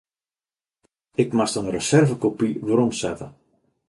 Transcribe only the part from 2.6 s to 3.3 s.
weromsette.